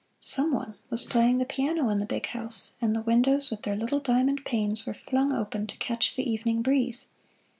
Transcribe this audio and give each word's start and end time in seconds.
Some 0.19 0.51
one 0.51 0.77
was 0.89 1.05
playing 1.05 1.37
the 1.37 1.45
piano 1.45 1.89
in 1.89 1.99
the 1.99 2.07
big 2.07 2.25
house, 2.25 2.73
and 2.81 2.95
the 2.95 3.03
windows 3.03 3.51
with 3.51 3.61
their 3.61 3.75
little 3.75 3.99
diamond 3.99 4.43
panes 4.45 4.87
were 4.87 4.95
flung 4.95 5.31
open 5.31 5.67
to 5.67 5.77
catch 5.77 6.15
the 6.15 6.27
evening 6.27 6.63
breeze. 6.63 7.09